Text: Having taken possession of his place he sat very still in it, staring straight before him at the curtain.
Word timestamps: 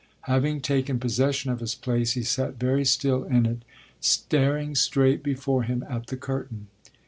Having 0.21 0.61
taken 0.61 0.99
possession 0.99 1.51
of 1.51 1.59
his 1.59 1.75
place 1.75 2.13
he 2.13 2.23
sat 2.23 2.55
very 2.55 2.83
still 2.85 3.23
in 3.23 3.45
it, 3.45 3.59
staring 3.99 4.73
straight 4.73 5.21
before 5.21 5.61
him 5.61 5.85
at 5.87 6.07
the 6.07 6.17
curtain. 6.17 6.69